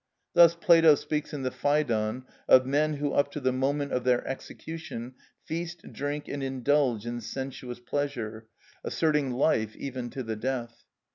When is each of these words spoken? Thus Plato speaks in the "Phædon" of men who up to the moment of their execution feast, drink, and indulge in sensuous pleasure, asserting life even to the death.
Thus 0.33 0.55
Plato 0.55 0.95
speaks 0.95 1.31
in 1.31 1.43
the 1.43 1.51
"Phædon" 1.51 2.23
of 2.47 2.65
men 2.65 2.95
who 2.95 3.13
up 3.13 3.29
to 3.33 3.39
the 3.39 3.51
moment 3.51 3.91
of 3.91 4.03
their 4.03 4.27
execution 4.27 5.13
feast, 5.45 5.93
drink, 5.93 6.27
and 6.27 6.41
indulge 6.41 7.05
in 7.05 7.21
sensuous 7.21 7.79
pleasure, 7.79 8.47
asserting 8.83 9.29
life 9.29 9.75
even 9.75 10.09
to 10.09 10.23
the 10.23 10.35
death. 10.35 10.85